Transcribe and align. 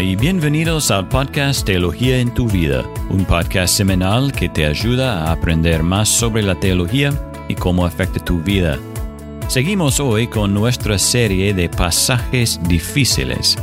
Y 0.00 0.14
bienvenidos 0.14 0.92
al 0.92 1.08
podcast 1.08 1.66
Teología 1.66 2.20
en 2.20 2.32
tu 2.32 2.48
vida, 2.48 2.84
un 3.10 3.24
podcast 3.24 3.74
semanal 3.74 4.30
que 4.30 4.48
te 4.48 4.64
ayuda 4.64 5.24
a 5.24 5.32
aprender 5.32 5.82
más 5.82 6.08
sobre 6.08 6.42
la 6.42 6.54
teología 6.54 7.10
y 7.48 7.56
cómo 7.56 7.84
afecta 7.84 8.24
tu 8.24 8.40
vida. 8.40 8.78
Seguimos 9.48 9.98
hoy 9.98 10.28
con 10.28 10.54
nuestra 10.54 10.98
serie 10.98 11.52
de 11.52 11.68
pasajes 11.68 12.60
difíciles. 12.68 13.56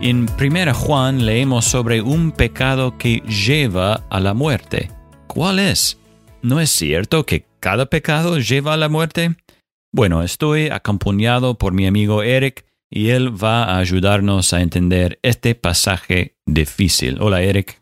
En 0.00 0.26
1 0.40 0.72
Juan 0.72 1.26
leemos 1.26 1.66
sobre 1.66 2.00
un 2.00 2.32
pecado 2.32 2.96
que 2.96 3.20
lleva 3.20 4.02
a 4.08 4.18
la 4.18 4.32
muerte. 4.32 4.90
¿Cuál 5.26 5.58
es? 5.58 5.98
¿No 6.40 6.58
es 6.58 6.70
cierto 6.70 7.26
que 7.26 7.44
cada 7.60 7.84
pecado 7.86 8.38
lleva 8.38 8.72
a 8.72 8.78
la 8.78 8.88
muerte? 8.88 9.36
Bueno, 9.92 10.22
estoy 10.22 10.68
acompañado 10.68 11.58
por 11.58 11.74
mi 11.74 11.86
amigo 11.86 12.22
Eric 12.22 12.65
y 12.90 13.10
él 13.10 13.42
va 13.42 13.64
a 13.64 13.78
ayudarnos 13.78 14.52
a 14.52 14.60
entender 14.60 15.18
este 15.22 15.54
pasaje 15.54 16.36
difícil. 16.46 17.18
Hola 17.20 17.42
Eric. 17.42 17.80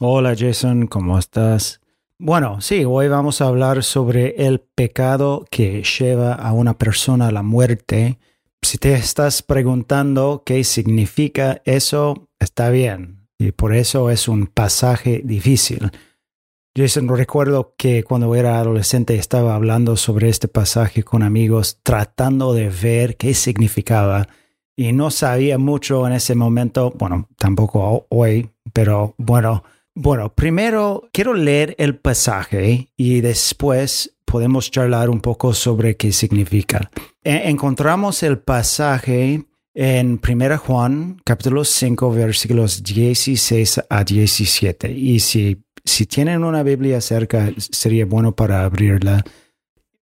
Hola 0.00 0.34
Jason, 0.36 0.86
¿cómo 0.86 1.18
estás? 1.18 1.80
Bueno, 2.18 2.60
sí, 2.60 2.84
hoy 2.84 3.08
vamos 3.08 3.40
a 3.40 3.46
hablar 3.46 3.82
sobre 3.82 4.46
el 4.46 4.60
pecado 4.60 5.44
que 5.50 5.82
lleva 5.82 6.34
a 6.34 6.52
una 6.52 6.78
persona 6.78 7.28
a 7.28 7.32
la 7.32 7.42
muerte. 7.42 8.18
Si 8.62 8.78
te 8.78 8.94
estás 8.94 9.42
preguntando 9.42 10.42
qué 10.46 10.62
significa 10.62 11.62
eso, 11.64 12.28
está 12.38 12.70
bien. 12.70 13.26
Y 13.38 13.50
por 13.50 13.74
eso 13.74 14.08
es 14.10 14.28
un 14.28 14.46
pasaje 14.46 15.22
difícil. 15.24 15.90
Jason, 16.74 17.06
recuerdo 17.08 17.74
que 17.76 18.02
cuando 18.02 18.34
era 18.34 18.58
adolescente 18.58 19.16
estaba 19.16 19.54
hablando 19.54 19.94
sobre 19.96 20.30
este 20.30 20.48
pasaje 20.48 21.02
con 21.02 21.22
amigos, 21.22 21.78
tratando 21.82 22.54
de 22.54 22.70
ver 22.70 23.18
qué 23.18 23.34
significaba. 23.34 24.26
Y 24.74 24.92
no 24.92 25.10
sabía 25.10 25.58
mucho 25.58 26.06
en 26.06 26.14
ese 26.14 26.34
momento, 26.34 26.90
bueno, 26.96 27.28
tampoco 27.36 28.06
hoy, 28.08 28.48
pero 28.72 29.14
bueno, 29.18 29.64
bueno, 29.94 30.34
primero 30.34 31.10
quiero 31.12 31.34
leer 31.34 31.74
el 31.76 31.98
pasaje 31.98 32.88
y 32.96 33.20
después 33.20 34.16
podemos 34.24 34.70
charlar 34.70 35.10
un 35.10 35.20
poco 35.20 35.52
sobre 35.52 35.98
qué 35.98 36.10
significa. 36.10 36.90
E 37.22 37.50
encontramos 37.50 38.22
el 38.22 38.38
pasaje 38.38 39.44
en 39.74 40.20
1 40.26 40.58
Juan, 40.58 41.20
capítulo 41.22 41.66
5, 41.66 42.10
versículos 42.12 42.82
16 42.82 43.82
a 43.90 44.04
17. 44.04 44.90
Y 44.90 45.20
si 45.20 45.62
si 45.84 46.06
tienen 46.06 46.44
una 46.44 46.62
Biblia 46.62 47.00
cerca, 47.00 47.50
sería 47.56 48.06
bueno 48.06 48.34
para 48.34 48.64
abrirla. 48.64 49.24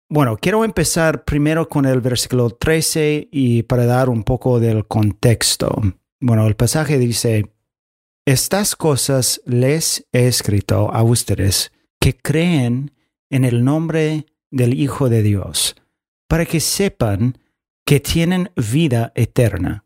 Bueno, 0.08 0.38
quiero 0.38 0.64
empezar 0.64 1.24
primero 1.24 1.68
con 1.68 1.84
el 1.84 2.00
versículo 2.00 2.50
13 2.50 3.28
y 3.30 3.62
para 3.64 3.86
dar 3.86 4.08
un 4.08 4.24
poco 4.24 4.58
del 4.58 4.86
contexto. 4.86 5.80
Bueno, 6.20 6.46
el 6.46 6.56
pasaje 6.56 6.98
dice, 6.98 7.52
estas 8.26 8.74
cosas 8.74 9.40
les 9.44 10.06
he 10.12 10.26
escrito 10.26 10.92
a 10.92 11.02
ustedes 11.02 11.72
que 12.00 12.16
creen 12.16 12.92
en 13.30 13.44
el 13.44 13.64
nombre 13.64 14.26
del 14.50 14.74
Hijo 14.74 15.08
de 15.08 15.22
Dios, 15.22 15.76
para 16.26 16.46
que 16.46 16.60
sepan 16.60 17.38
que 17.84 18.00
tienen 18.00 18.50
vida 18.56 19.12
eterna. 19.14 19.84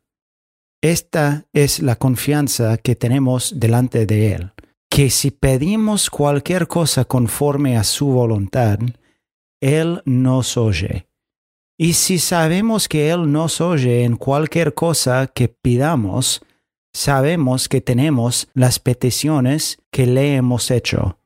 Esta 0.81 1.47
es 1.53 1.81
la 1.81 1.97
confianza 1.97 2.77
que 2.79 2.97
tenemos 2.97 3.55
delante 3.59 4.07
de 4.07 4.35
Él 4.35 4.52
que 4.93 5.09
si 5.09 5.31
pedimos 5.31 6.11
cualquier 6.11 6.69
cosa 6.69 7.07
conforme 7.07 7.79
a 7.79 7.83
su 7.83 8.09
voluntad, 8.09 8.79
Él 9.59 10.03
nos 10.05 10.59
oye. 10.59 11.07
Y 11.79 11.95
si 11.95 12.19
sabemos 12.19 12.89
que 12.89 13.09
Él 13.09 13.33
nos 13.33 13.63
oye 13.63 14.05
en 14.05 14.17
cualquier 14.17 14.75
cosa 14.75 15.29
que 15.29 15.49
pidamos, 15.49 16.43
sabemos 16.93 17.71
que 17.71 17.81
tenemos 17.81 18.49
las 18.53 18.79
peticiones 18.81 19.79
que 19.91 20.07
le 20.07 20.37
hemos 20.37 20.71
hecho. 20.71 21.17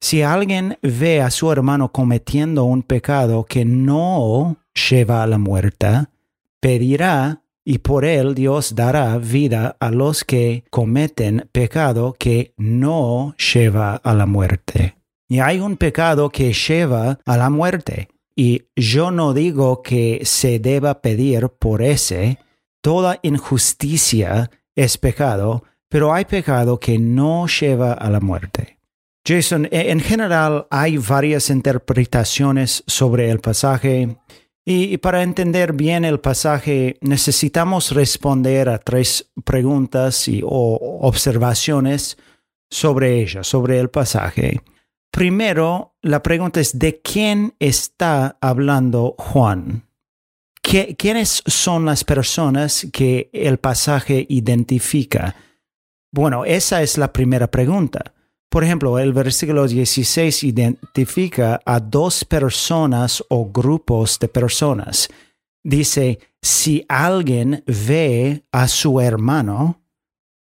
Si 0.00 0.22
alguien 0.22 0.78
ve 0.80 1.20
a 1.20 1.30
su 1.30 1.52
hermano 1.52 1.92
cometiendo 1.92 2.64
un 2.64 2.82
pecado 2.82 3.44
que 3.44 3.66
no 3.66 4.56
lleva 4.88 5.22
a 5.22 5.26
la 5.26 5.36
muerte, 5.36 6.06
pedirá 6.60 7.42
y 7.64 7.78
por 7.78 8.04
él 8.04 8.34
Dios 8.34 8.74
dará 8.74 9.16
vida 9.18 9.76
a 9.78 9.90
los 9.90 10.24
que 10.24 10.64
cometen 10.70 11.48
pecado 11.52 12.14
que 12.18 12.54
no 12.56 13.34
lleva 13.36 13.96
a 13.96 14.14
la 14.14 14.26
muerte. 14.26 14.96
Y 15.28 15.40
hay 15.40 15.60
un 15.60 15.76
pecado 15.76 16.30
que 16.30 16.52
lleva 16.52 17.18
a 17.24 17.36
la 17.36 17.48
muerte. 17.50 18.08
Y 18.34 18.64
yo 18.76 19.10
no 19.10 19.32
digo 19.32 19.82
que 19.82 20.20
se 20.24 20.58
deba 20.58 21.00
pedir 21.00 21.48
por 21.48 21.82
ese. 21.82 22.38
Toda 22.80 23.18
injusticia 23.22 24.50
es 24.74 24.98
pecado, 24.98 25.64
pero 25.88 26.12
hay 26.12 26.24
pecado 26.24 26.78
que 26.78 26.98
no 26.98 27.46
lleva 27.46 27.92
a 27.92 28.10
la 28.10 28.20
muerte. 28.20 28.78
Jason, 29.26 29.66
e, 29.70 29.90
en 29.90 30.00
general 30.00 30.66
hay 30.70 30.96
varias 30.98 31.48
interpretaciones 31.48 32.82
sobre 32.86 33.30
el 33.30 33.38
pasaje 33.38 34.16
y 34.64 34.96
para 34.98 35.22
entender 35.22 35.72
bien 35.72 36.04
el 36.04 36.20
pasaje 36.20 36.96
necesitamos 37.00 37.90
responder 37.90 38.68
a 38.68 38.78
tres 38.78 39.30
preguntas 39.44 40.28
y, 40.28 40.40
o 40.44 40.98
observaciones 41.00 42.16
sobre 42.70 43.20
ella, 43.20 43.42
sobre 43.42 43.80
el 43.80 43.90
pasaje. 43.90 44.60
Primero, 45.10 45.96
la 46.00 46.22
pregunta 46.22 46.60
es 46.60 46.78
¿de 46.78 47.00
quién 47.02 47.54
está 47.58 48.38
hablando 48.40 49.14
Juan? 49.18 49.86
¿Quiénes 50.62 51.42
son 51.46 51.84
las 51.84 52.04
personas 52.04 52.86
que 52.92 53.28
el 53.32 53.58
pasaje 53.58 54.24
identifica? 54.28 55.34
Bueno, 56.12 56.44
esa 56.44 56.82
es 56.82 56.96
la 56.98 57.12
primera 57.12 57.50
pregunta. 57.50 58.14
Por 58.52 58.64
ejemplo, 58.64 58.98
el 58.98 59.14
versículo 59.14 59.66
16 59.66 60.44
identifica 60.44 61.62
a 61.64 61.80
dos 61.80 62.22
personas 62.26 63.24
o 63.30 63.50
grupos 63.50 64.18
de 64.18 64.28
personas. 64.28 65.08
Dice, 65.64 66.18
si 66.42 66.84
alguien 66.86 67.64
ve 67.66 68.44
a 68.52 68.68
su 68.68 69.00
hermano, 69.00 69.80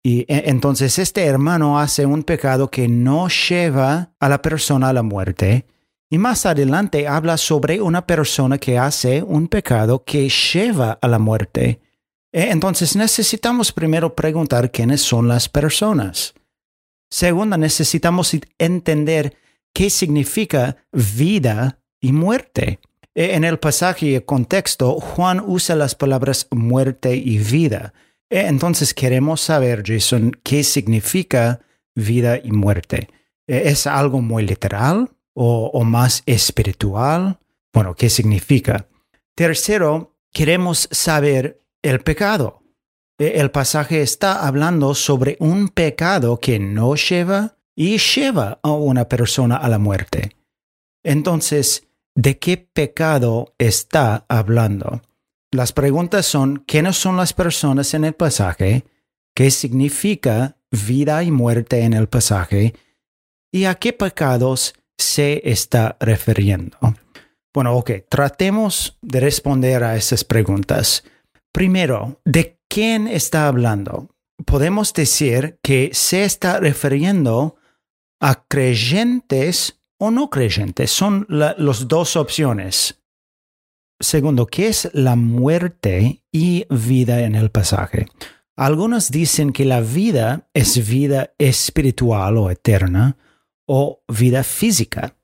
y 0.04 0.26
e, 0.28 0.50
entonces 0.50 1.00
este 1.00 1.24
hermano 1.24 1.80
hace 1.80 2.06
un 2.06 2.24
pecado 2.24 2.70
que 2.70 2.90
no 2.90 3.30
lleva 3.30 4.12
a 4.20 4.28
la 4.28 4.42
persona 4.42 4.90
a 4.90 4.94
la 4.94 5.04
muerte. 5.04 5.66
Y 6.10 6.18
más 6.18 6.46
adelante 6.46 7.08
habla 7.08 7.38
sobre 7.38 7.80
una 7.80 8.06
persona 8.06 8.58
que 8.58 8.78
hace 8.78 9.24
un 9.24 9.48
pecado 9.48 10.04
que 10.04 10.28
lleva 10.28 11.00
a 11.02 11.08
la 11.08 11.18
muerte. 11.18 11.80
E, 12.34 12.50
entonces 12.50 12.94
necesitamos 12.98 13.72
primero 13.72 14.14
preguntar 14.14 14.70
quiénes 14.70 15.02
son 15.02 15.30
las 15.30 15.48
personas. 15.48 16.34
Segunda, 17.12 17.58
necesitamos 17.58 18.36
entender 18.58 19.36
qué 19.74 19.90
significa 19.90 20.78
vida 20.94 21.80
y 22.00 22.14
muerte. 22.14 22.80
E, 23.14 23.36
en 23.36 23.44
el 23.44 23.60
pasaje 23.60 24.06
y 24.08 24.16
el 24.16 24.26
contexto, 24.26 24.98
Juan 25.00 25.44
usa 25.46 25.76
las 25.76 25.94
palabras 25.94 26.48
muerte 26.52 27.18
y 27.18 27.38
vida. 27.38 27.94
E, 28.30 28.48
entonces 28.48 28.94
queremos 28.94 29.42
saber, 29.42 29.84
Jason, 29.86 30.32
qué 30.42 30.64
significa 30.64 31.60
vida 31.96 32.40
y 32.42 32.52
muerte. 32.52 33.10
E, 33.46 33.70
¿Es 33.70 33.88
algo 33.88 34.22
muy 34.22 34.46
literal 34.46 35.10
o, 35.34 35.70
o 35.74 35.84
más 35.84 36.24
espiritual? 36.26 37.40
Bueno, 37.74 37.94
¿qué 37.94 38.10
significa? 38.10 38.88
Tercero, 39.36 40.16
queremos 40.32 40.88
saber 40.92 41.62
el 41.82 42.00
pecado. 42.00 42.61
El 43.22 43.52
pasaje 43.52 44.02
está 44.02 44.48
hablando 44.48 44.96
sobre 44.96 45.38
un 45.40 45.70
pecado 45.70 46.40
que 46.40 46.58
no 46.58 46.96
lleva 46.96 47.56
y 47.76 48.00
lleva 48.00 48.60
a 48.64 48.72
una 48.72 49.08
persona 49.08 49.58
a 49.58 49.70
la 49.70 49.78
muerte. 49.78 50.36
Entonces, 51.04 51.88
¿de 52.16 52.40
qué 52.40 52.58
pecado 52.58 53.54
está 53.60 54.26
hablando? 54.28 55.04
Las 55.52 55.72
preguntas 55.72 56.26
son, 56.26 56.64
¿quiénes 56.66 56.98
son 56.98 57.16
las 57.16 57.34
personas 57.34 57.94
en 57.94 58.06
el 58.06 58.14
pasaje? 58.14 58.86
¿Qué 59.36 59.52
significa 59.52 60.58
vida 60.72 61.22
y 61.22 61.30
muerte 61.30 61.82
en 61.82 61.94
el 61.94 62.08
pasaje? 62.08 62.74
¿Y 63.52 63.66
a 63.66 63.76
qué 63.76 63.94
pecados 63.94 64.74
se 64.98 65.48
está 65.48 65.96
refiriendo? 66.00 66.76
Bueno, 67.54 67.76
ok, 67.76 67.92
tratemos 68.10 68.98
de 69.04 69.20
responder 69.20 69.84
a 69.84 69.96
esas 69.96 70.24
preguntas. 70.24 71.04
Primero, 71.52 72.20
¿de 72.26 72.61
quién 72.72 73.10
está 73.10 73.48
hablando? 73.48 74.16
Podemos 74.46 74.94
decir 74.94 75.60
que 75.62 75.90
se 75.92 76.24
está 76.24 76.58
refiriendo 76.58 77.58
a 78.22 78.46
creyentes 78.48 79.82
o 80.00 80.10
no 80.10 80.30
creyentes. 80.30 80.90
Son 80.90 81.26
las 81.28 81.90
dos 81.90 82.16
opciones. 82.16 83.04
Segundo, 84.00 84.48
¿qué 84.48 84.70
es 84.70 84.90
la 84.94 85.18
muerte 85.18 86.24
y 86.32 86.66
vida 86.70 87.24
en 87.24 87.36
el 87.36 87.52
pasaje? 87.52 88.08
Algunos 88.56 89.12
dicen 89.12 89.52
que 89.52 89.66
la 89.66 89.82
vida 89.82 90.50
es 90.54 90.88
vida 90.88 91.34
espiritual 91.38 92.38
o 92.38 92.50
eterna 92.50 93.18
o 93.68 94.02
vida 94.08 94.44
física. 94.44 95.18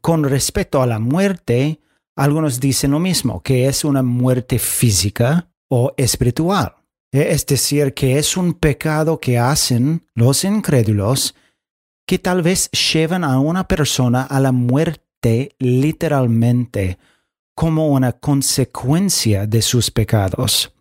Con 0.00 0.24
respecto 0.24 0.80
a 0.80 0.86
la 0.86 0.98
muerte, 0.98 1.80
algunos 2.16 2.60
dicen 2.60 2.92
lo 2.92 2.98
mismo, 2.98 3.42
que 3.42 3.66
es 3.66 3.84
una 3.84 4.02
muerte 4.02 4.58
física 4.58 5.50
o 5.68 5.92
espiritual. 5.96 6.77
E, 7.12 7.32
es 7.32 7.46
decir, 7.46 7.94
que 7.94 8.18
es 8.18 8.36
un 8.36 8.54
pecado 8.54 9.18
que 9.18 9.38
hacen 9.38 10.06
los 10.14 10.44
incrédulos 10.44 11.34
que 12.06 12.18
tal 12.18 12.42
vez 12.42 12.70
llevan 12.70 13.22
a 13.24 13.38
una 13.38 13.68
persona 13.68 14.22
a 14.22 14.40
la 14.40 14.52
muerte 14.52 15.54
literalmente 15.58 16.98
como 17.54 17.88
una 17.88 18.12
consecuencia 18.12 19.46
de 19.46 19.62
sus 19.62 19.90
pecados. 19.90 20.72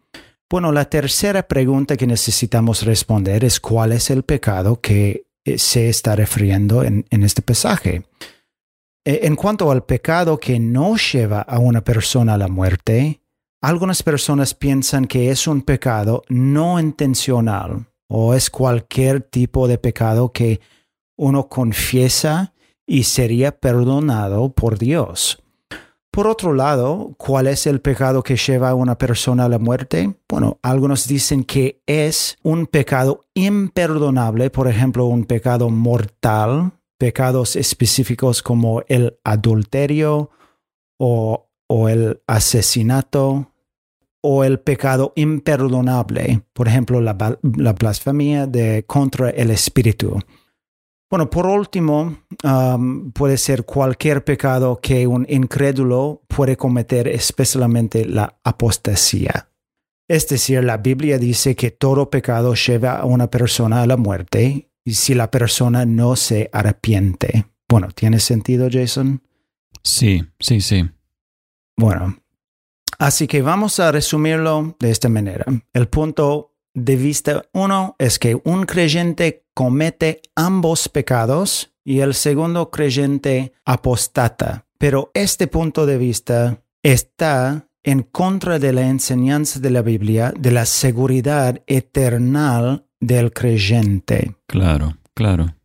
Bueno, 0.50 0.72
la 0.72 0.86
tercera 0.86 1.46
pregunta 1.46 1.98
que 1.98 2.08
necesitamos 2.08 2.84
responder 2.84 3.44
es 3.44 3.60
cuál 3.60 3.92
es 3.92 4.10
el 4.10 4.24
pecado 4.24 4.80
que 4.80 5.26
eh, 5.44 5.58
se 5.58 5.90
está 5.90 6.16
refiriendo 6.16 6.84
en, 6.84 7.06
este 7.10 7.42
pasaje. 7.42 8.04
E, 9.04 9.22
en 9.24 9.36
cuanto 9.36 9.70
al 9.72 9.84
pecado 9.84 10.38
que 10.38 10.60
no 10.60 10.96
lleva 10.96 11.42
a 11.42 11.60
una 11.60 11.84
persona 11.84 12.36
a 12.36 12.38
la 12.38 12.48
muerte, 12.48 13.20
algunas 13.62 14.04
personas 14.04 14.54
piensan 14.54 15.06
que 15.06 15.32
es 15.32 15.48
un 15.48 15.62
pecado 15.62 16.24
no 16.30 16.80
intencional 16.80 17.88
o 18.08 18.34
es 18.34 18.50
cualquier 18.50 19.22
tipo 19.22 19.68
de 19.68 19.78
pecado 19.78 20.32
que 20.32 20.62
uno 21.18 21.50
confiesa 21.50 22.54
y 22.86 23.04
sería 23.04 23.60
perdonado 23.60 24.54
por 24.54 24.78
Dios. 24.78 25.42
Por 26.12 26.28
otro 26.28 26.54
lado, 26.54 27.14
¿cuál 27.18 27.48
es 27.48 27.68
el 27.68 27.82
pecado 27.82 28.24
que 28.24 28.38
lleva 28.38 28.70
a 28.70 28.76
una 28.76 28.98
persona 28.98 29.46
a 29.46 29.50
la 29.50 29.60
muerte? 29.60 30.16
Bueno, 30.28 30.58
algunos 30.64 31.08
dicen 31.08 31.44
que 31.44 31.82
es 31.86 32.38
un 32.42 32.66
pecado 32.66 33.26
imperdonable, 33.36 34.50
por 34.50 34.68
ejemplo, 34.68 35.06
un 35.06 35.26
pecado 35.26 35.70
mortal, 35.70 36.72
pecados 36.98 37.56
específicos 37.56 38.42
como 38.42 38.82
el 38.88 39.20
adulterio 39.24 40.32
o, 40.98 41.47
el 41.90 42.22
asesinato 42.28 43.54
o 44.22 44.44
el 44.44 44.60
pecado 44.60 45.14
imperdonable, 45.16 46.42
por 46.54 46.68
ejemplo, 46.68 47.02
la, 47.02 47.38
la 47.42 47.74
blasfemia 47.74 48.48
de 48.48 48.84
contra 48.86 49.30
el 49.30 49.52
espíritu. 49.52 50.20
Bueno, 51.10 51.30
por 51.30 51.46
último, 51.46 52.18
um, 52.44 53.12
puede 53.14 53.38
ser 53.38 53.64
cualquier 53.64 54.26
pecado 54.26 54.80
que 54.82 55.08
un 55.08 55.26
incrédulo 55.30 56.22
puede 56.28 56.58
cometer, 56.58 57.08
especialmente 57.08 58.04
la 58.04 58.40
apostasía. 58.44 59.50
Es 60.10 60.28
decir, 60.28 60.64
la 60.64 60.78
Biblia 60.78 61.18
dice 61.18 61.56
que 61.56 61.72
todo 61.72 62.10
pecado 62.10 62.56
lleva 62.56 62.98
a 62.98 63.06
una 63.06 63.30
persona 63.30 63.82
a 63.82 63.88
la 63.88 63.96
muerte 63.96 64.70
y 64.84 64.94
si 64.96 65.14
la 65.14 65.32
persona 65.32 65.86
no 65.86 66.18
se 66.18 66.50
arrepiente. 66.52 67.46
Bueno, 67.70 67.90
¿tiene 67.94 68.20
sentido, 68.20 68.68
Jason? 68.72 69.22
Sí, 69.84 70.24
sí, 70.40 70.60
sí. 70.60 70.90
Bueno, 71.78 72.18
así 72.98 73.28
que 73.28 73.42
vamos 73.42 73.80
a 73.80 73.92
resumirlo 73.92 74.76
de 74.80 74.90
esta 74.90 75.10
manera. 75.10 75.46
El 75.74 75.88
punto 75.88 76.56
de 76.74 76.96
vista 76.96 77.44
uno 77.54 77.96
es 78.00 78.20
que 78.20 78.40
un 78.44 78.66
creyente 78.66 79.46
comete 79.54 80.22
ambos 80.36 80.90
pecados 80.90 81.74
y 81.84 82.00
el 82.00 82.14
segundo 82.14 82.70
creyente 82.70 83.54
apostata. 83.66 84.66
Pero 84.78 85.12
este 85.14 85.48
punto 85.48 85.86
de 85.86 85.98
vista 85.98 86.62
está 86.84 87.68
en 87.84 88.04
contra 88.04 88.60
de 88.60 88.74
la 88.74 88.88
enseñanza 88.88 89.60
de 89.60 89.72
la 89.72 89.82
Biblia 89.82 90.34
de 90.38 90.52
la 90.52 90.66
seguridad 90.66 91.62
eterna 91.66 92.84
del 93.00 93.32
creyente. 93.32 94.36
Claro, 94.48 94.98
claro. 95.14 95.57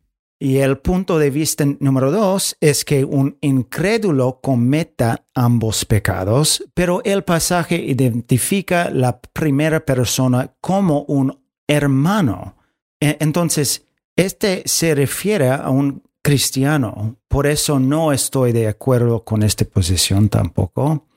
Y 0.43 0.57
el 0.57 0.77
punto 0.79 1.19
de 1.19 1.29
vista 1.29 1.63
número 1.79 2.11
dos 2.11 2.57
es 2.59 2.83
que 2.83 3.05
un 3.05 3.37
incrédulo 3.39 4.41
cometa 4.41 5.25
ambos 5.33 5.85
pecados, 5.85 6.65
pero 6.73 7.01
el 7.05 7.23
pasaje 7.23 7.77
identifica 7.77 8.89
la 8.89 9.21
primera 9.21 9.85
persona 9.85 10.53
como 10.59 11.03
un 11.03 11.39
hermano. 11.65 12.57
E, 12.99 13.15
entonces, 13.21 13.87
este 14.17 14.63
se 14.65 14.93
refiere 14.93 15.49
a 15.49 15.69
un 15.69 16.03
cristiano, 16.21 17.15
por 17.29 17.47
eso 17.47 17.79
no 17.79 18.11
estoy 18.11 18.51
de 18.51 18.67
acuerdo 18.67 19.23
con 19.23 19.43
esta 19.43 19.63
posición 19.63 20.27
tampoco. 20.27 21.07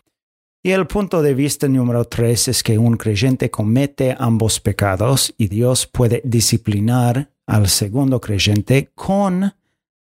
Y 0.67 0.73
el 0.73 0.89
punto 0.89 1.23
de 1.23 1.33
vista 1.33 1.69
número 1.69 2.07
tres 2.07 2.49
es 2.49 2.65
que 2.65 2.77
un 2.77 2.97
creyente 2.97 3.53
comete 3.53 4.17
ambos 4.19 4.59
pecados 4.59 5.33
y 5.39 5.47
Dios 5.47 5.87
puede 5.87 6.21
disciplinar 6.25 7.31
al 7.47 7.69
segundo 7.69 8.21
creyente 8.21 8.91
con 8.97 9.55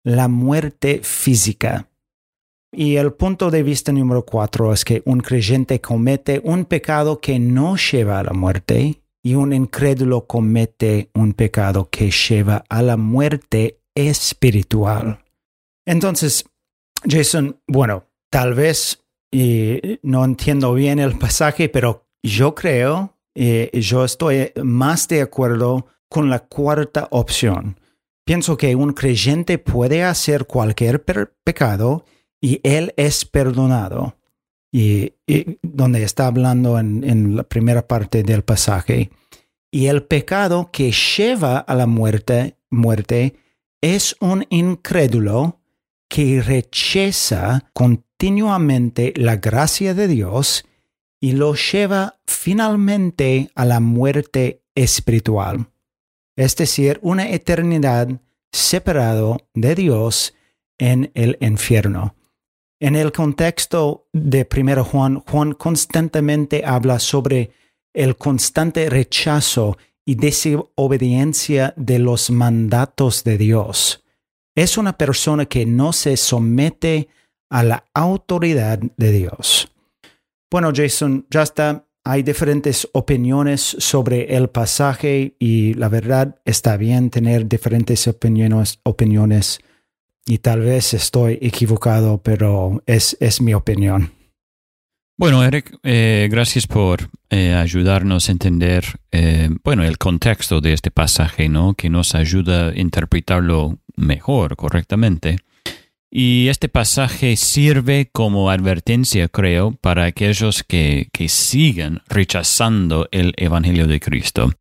la 0.02 0.26
muerte 0.26 0.98
física. 1.04 1.88
Y 2.72 2.96
el 2.96 3.12
punto 3.12 3.52
de 3.52 3.62
vista 3.62 3.92
número 3.92 4.26
cuatro 4.26 4.72
es 4.72 4.84
que 4.84 5.00
un 5.04 5.20
creyente 5.20 5.80
comete 5.80 6.40
un 6.42 6.64
pecado 6.64 7.20
que 7.20 7.38
no 7.38 7.76
lleva 7.76 8.18
a 8.18 8.24
la 8.24 8.32
muerte 8.32 9.00
y 9.22 9.36
un 9.36 9.52
incrédulo 9.52 10.26
comete 10.26 11.08
un 11.14 11.34
pecado 11.34 11.88
que 11.88 12.10
lleva 12.10 12.64
a 12.68 12.82
la 12.82 12.96
muerte 12.96 13.78
espiritual. 13.94 15.20
Entonces, 15.86 16.46
Jason, 17.08 17.60
bueno, 17.68 18.06
tal 18.28 18.54
vez 18.54 19.04
no 19.30 20.24
entiendo 20.24 20.74
bien 20.74 20.98
el 20.98 21.18
pasaje, 21.18 21.68
pero 21.68 22.06
yo 22.22 22.54
creo, 22.54 23.14
y 23.34 23.80
yo 23.80 24.04
estoy 24.04 24.52
más 24.62 25.08
de 25.08 25.22
acuerdo 25.22 25.86
con 26.08 26.30
la 26.30 26.40
cuarta 26.40 27.08
opción. 27.10 27.78
Pienso 28.24 28.56
que 28.58 28.74
un 28.74 28.92
creyente 28.92 29.58
puede 29.58 30.04
hacer 30.04 30.46
cualquier 30.46 31.02
pecado 31.44 32.04
y 32.40 32.60
él 32.62 32.92
es 32.96 33.24
perdonado. 33.24 34.16
Y, 34.70 35.14
donde 35.62 36.02
está 36.02 36.26
hablando 36.26 36.78
en, 36.78 37.36
la 37.36 37.42
primera 37.42 37.88
parte 37.88 38.22
del 38.22 38.42
pasaje. 38.42 39.10
Y 39.70 39.86
el 39.86 40.02
pecado 40.02 40.70
que 40.70 40.92
lleva 40.92 41.58
a 41.58 41.74
la 41.74 41.86
muerte, 41.86 42.58
muerte 42.68 43.34
es 43.80 44.14
un 44.20 44.44
incrédulo 44.50 45.60
que 46.08 46.42
rechaza 46.42 47.70
la 49.16 49.36
gracia 49.36 49.94
de 49.94 50.08
Dios 50.08 50.64
y 51.20 51.32
lo 51.32 51.54
lleva 51.54 52.18
finalmente 52.26 53.50
a 53.54 53.64
la 53.64 53.80
muerte 53.80 54.62
espiritual 54.74 55.68
es 56.38 56.54
decir, 56.54 57.00
una 57.02 57.30
eternidad 57.30 58.08
separado 58.52 59.38
de 59.54 59.74
Dios 59.74 60.34
en 60.78 61.10
el 61.14 61.36
infierno. 61.40 62.14
En 62.78 62.94
el 62.94 63.10
contexto 63.10 64.06
de 64.12 64.46
1 64.48 64.84
Juan, 64.84 65.18
Juan 65.26 65.54
constantemente 65.54 66.62
habla 66.64 67.00
sobre 67.00 67.50
el 67.92 68.16
constante 68.16 68.88
rechazo 68.88 69.76
y 70.04 70.14
desobediencia 70.14 71.74
de 71.76 71.98
los 71.98 72.30
mandatos 72.30 73.24
de 73.24 73.36
Dios. 73.36 74.04
Es 74.54 74.78
una 74.78 74.96
persona 74.96 75.46
que 75.46 75.66
no 75.66 75.92
se 75.92 76.16
somete 76.16 77.08
a 77.50 77.62
la 77.62 77.84
autoridad 77.94 78.78
de 78.96 79.12
Dios. 79.12 79.70
Bueno, 80.50 80.72
Jason, 80.74 81.26
ya 81.30 81.42
está 81.42 81.84
hay 82.10 82.22
diferentes 82.22 82.88
opiniones 82.92 83.76
sobre 83.78 84.34
el 84.34 84.48
pasaje 84.48 85.34
y 85.38 85.74
la 85.74 85.90
verdad 85.90 86.36
está 86.46 86.78
bien 86.78 87.10
tener 87.10 87.46
diferentes 87.46 88.08
opiniones, 88.08 88.80
opiniones 88.82 89.60
y 90.24 90.38
tal 90.38 90.60
vez 90.60 90.94
estoy 90.94 91.38
equivocado, 91.42 92.22
pero 92.22 92.82
es, 92.86 93.14
es 93.20 93.42
mi 93.42 93.52
opinión. 93.52 94.12
Bueno, 95.18 95.44
Eric, 95.44 95.76
eh, 95.82 96.28
gracias 96.30 96.66
por 96.66 97.10
eh, 97.28 97.52
ayudarnos 97.52 98.30
a 98.30 98.32
entender, 98.32 98.84
eh, 99.12 99.50
bueno, 99.62 99.84
el 99.84 99.98
contexto 99.98 100.62
de 100.62 100.72
este 100.72 100.90
pasaje, 100.90 101.50
¿no? 101.50 101.74
Que 101.74 101.90
nos 101.90 102.14
ayuda 102.14 102.68
a 102.68 102.80
interpretarlo 102.80 103.80
mejor, 103.96 104.56
correctamente. 104.56 105.40
Y 106.10 106.48
este 106.48 106.68
pasaje 106.68 107.36
sirve 107.36 108.08
como 108.10 108.50
advertencia, 108.50 109.28
creo, 109.28 109.72
para 109.72 110.04
aquellos 110.04 110.62
que, 110.62 111.08
que 111.12 111.28
siguen 111.28 112.00
rechazando 112.08 113.08
el 113.10 113.34
Evangelio 113.36 113.86
de 113.86 114.00
Cristo. 114.00 114.52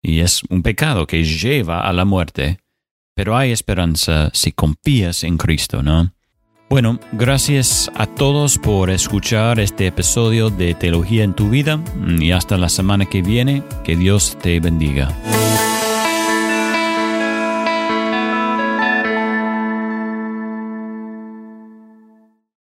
Y 0.00 0.20
es 0.20 0.42
un 0.48 0.62
pecado 0.62 1.06
que 1.06 1.24
lleva 1.24 1.88
a 1.88 1.92
la 1.92 2.04
muerte, 2.04 2.58
pero 3.14 3.36
hay 3.36 3.52
esperanza 3.52 4.30
si 4.32 4.52
confías 4.52 5.24
en 5.24 5.38
Cristo, 5.38 5.82
¿no? 5.82 6.12
Bueno, 6.72 6.98
gracias 7.12 7.90
a 7.94 8.06
todos 8.06 8.56
por 8.56 8.88
escuchar 8.88 9.60
este 9.60 9.88
episodio 9.88 10.48
de 10.48 10.72
Teología 10.72 11.22
en 11.22 11.34
tu 11.34 11.50
vida 11.50 11.78
y 12.18 12.30
hasta 12.30 12.56
la 12.56 12.70
semana 12.70 13.04
que 13.04 13.20
viene, 13.20 13.62
que 13.84 13.94
Dios 13.94 14.38
te 14.40 14.58
bendiga. 14.58 15.14